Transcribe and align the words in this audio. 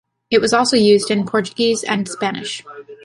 It 0.31 0.41
was 0.41 0.51
also 0.51 0.77
used 0.77 1.11
in 1.11 1.27
Portuguese, 1.27 1.83
and 1.83 2.07
Spanish. 2.07 2.65